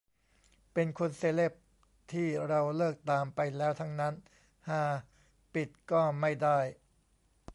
[0.73, 1.53] เป็นคน เซเลบ
[2.11, 4.13] ที่เราเลิกตามไปแล้วทั้งนั้น
[4.69, 4.83] ฮา
[5.53, 6.59] ปิดก็ไม่ได้